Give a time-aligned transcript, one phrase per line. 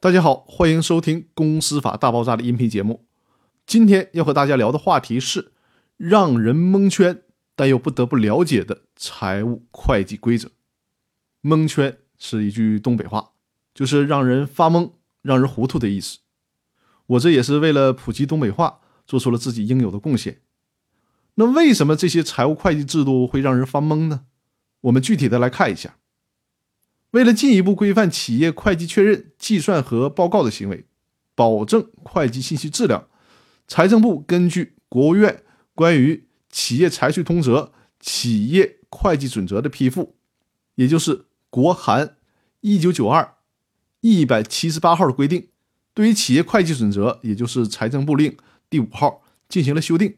[0.00, 3.08] 大家好，欢迎收听《公司法大爆炸》的音频节目。
[3.66, 5.50] 今天要和大家聊的话题是
[5.96, 7.24] 让人蒙圈
[7.56, 10.52] 但又不得不了解的财务会计规则。
[11.40, 13.32] 蒙圈是一句东北话，
[13.74, 16.20] 就是让人发懵、让人糊涂的意思。
[17.06, 20.42] 我这也是为了普及东北话，做出了自己应有的贡献。
[21.34, 24.26] 那为什么这些财务会计制度会让人发懵呢？
[24.82, 25.96] 我们具体的来看一下。
[27.12, 30.84] 为了进一步规范企业会计确认、计算和报告的行为，
[31.34, 33.08] 保证会计信息质量，
[33.66, 35.42] 财政部根据国务院
[35.74, 40.16] 关于企业财税通则、企业会计准则的批复，
[40.74, 42.16] 也就是国函
[42.60, 43.36] 一九九二
[44.00, 45.48] 一百七十八号的规定，
[45.94, 48.36] 对于企业会计准则，也就是财政部令
[48.68, 50.16] 第五号进行了修订。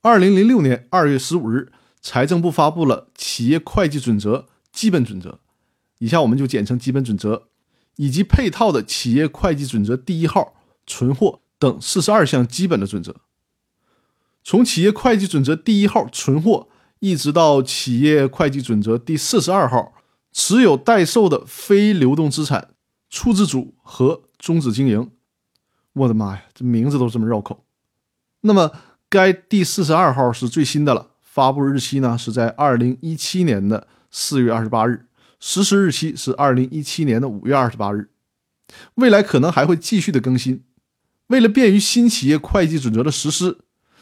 [0.00, 5.40] 二零零六年二月十五日，财政部发布了企业会计准则基本准则。
[5.98, 7.48] 以下我们就简称基本准则，
[7.96, 10.54] 以及配套的企业会计准则第一号、
[10.86, 13.16] 存货等四十二项基本的准则。
[14.44, 16.68] 从企业会计准则第一号存货，
[17.00, 19.92] 一直到企业会计准则第四十二号，
[20.32, 22.70] 持有待售的非流动资产
[23.10, 25.10] 处置组和终止经营。
[25.92, 27.64] 我的妈呀，这名字都这么绕口。
[28.42, 28.70] 那么，
[29.10, 35.07] 该第四十二号是最新的了，发布日期呢是在二零一七年的四月二十八日。
[35.40, 38.10] 实施日期是二零一七年的五月二十八日，
[38.94, 40.64] 未来可能还会继续的更新。
[41.28, 43.58] 为了便于新企业会计准则的实施，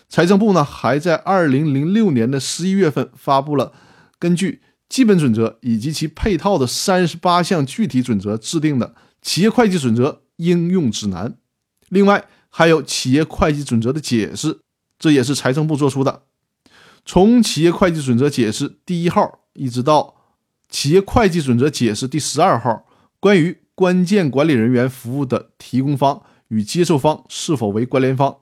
[0.09, 3.73] 财政部呢还在二零零六年的十一月份发布了
[4.19, 11.37] 根据基本准则以及其配套的三十八项具体准则制定的企业会计准则应用指南。
[11.89, 14.61] 另外还有企业会计准则的解释，
[14.99, 16.23] 这也是财政部做出的。
[17.05, 20.15] 从企业会计准则解释第一号一直到。
[20.69, 22.87] 企业会计准则解释第十二号，
[23.21, 28.39] 关于关键管理人员服务的提供方与接受方是否为关联方。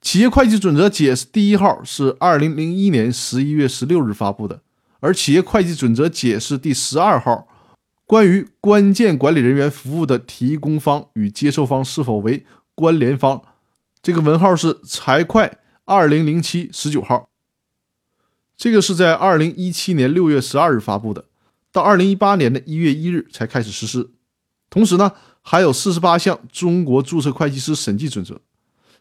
[0.00, 4.62] 企业会计准则解释第一号是二零零一年十一月十六日发布的，
[5.00, 7.46] 而企业会计准则解释第十二号，
[8.06, 12.44] 关于关键管理人员服务的提供方与接受方是否为
[12.74, 13.42] 关联方，
[14.02, 17.28] 这个文号是财会二零零七十九号。
[18.56, 21.24] 这个是在二零一七年六月十二日发布的，
[21.72, 24.10] 到二零一八年的一月一日才开始实施。
[24.68, 28.40] 同时呢，还有四十八项中国注册会计师审计准则。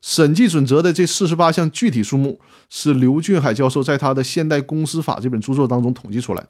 [0.01, 6.49] 审计准则的这四十八项具体数目是刘俊海教授在他的《现代公司法》这本著作当中统计出来的。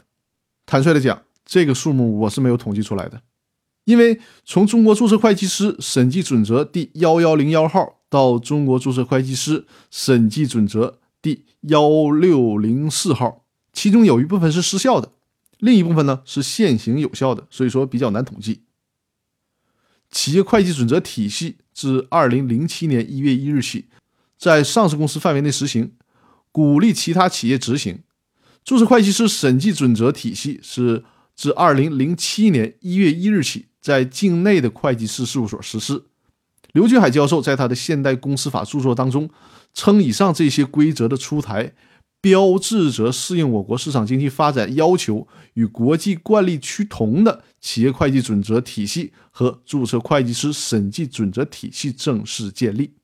[0.66, 3.22] 坦率的讲，这个数目我是没有统计出来的，
[3.86, 11.00] 因为从中国注册会计师审计准则第幺幺零幺号到中国注册会计师审计准则。
[11.22, 13.44] 第幺六零四号，
[13.74, 15.12] 其中有一部分是失效的，
[15.60, 18.64] 另一部分呢是现行有效的，所以说比较难统计。
[20.10, 23.86] 企业会计准则体系自二零零七年一月一日起，
[24.38, 25.92] 在上市公司范围内实行，
[26.52, 28.00] 鼓励其他企业执行。
[28.64, 31.04] 注册会计师审计准则体系是
[31.36, 36.06] 自二零零七年一月一日起，在境内的会计师事务所实施。
[36.72, 39.30] 刘俊海教授在他的《现代公司法》著作当中。
[39.72, 41.74] 称以上这些规则的出台，
[42.22, 52.96] 标志着适应我国市场经济发展要求与国际惯例趋同的企业会计准则体系和注册会计师审计准则体系正式建立。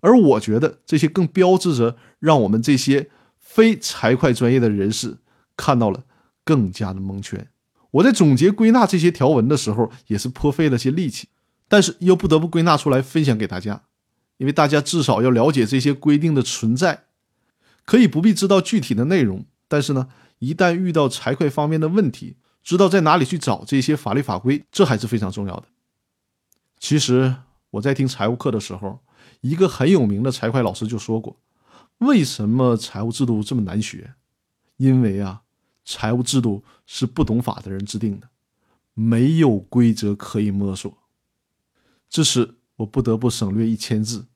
[0.00, 5.18] 而我觉得这些更标志着让我们这些非财会专业的人士
[5.56, 6.04] 看到了
[6.44, 7.48] 更加的蒙圈。
[7.90, 11.28] 我在总结归纳这些条文的时候，也是颇费了些力气，
[11.66, 13.82] 但是又不得不归纳出来分享给大家。
[14.36, 17.06] 因为大家至少要了解这些规定的存在，
[17.88, 20.10] 可以不必知道具体的内容，但是呢，
[20.40, 25.64] 一旦遇到财会方面的问题，知道在哪里去找这些法律法规，这还是非常重要的。
[26.78, 27.34] 其实
[27.70, 29.00] 我在听财务课的时候，
[29.40, 31.40] 一个很有名的财会老师就说过
[32.04, 34.12] ：“为什么财务制度这么难学？
[34.76, 35.40] 因为啊，
[35.86, 38.28] 财务制度是不懂法的人制定的，
[38.92, 40.94] 没有规则可以摸索。”
[42.10, 42.56] 这是。
[42.76, 44.26] 我不得不省略一千字，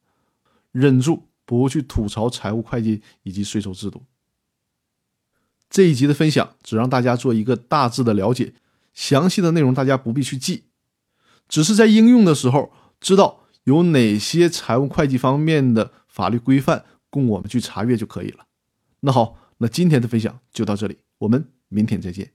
[0.72, 1.28] 忍住
[1.60, 4.02] 不去吐槽财务会计以及税收制度。
[5.68, 8.54] 这一集的分享只让大家做一个大致的了解，
[8.94, 10.64] 详细的内容大家不必去记，
[11.48, 18.46] 只是在应用的时候知道有哪些财务会计方面的法律规范供我们去查阅就可以了。
[19.00, 22.32] 那好，那今天的分享就到这里，我们明天再见。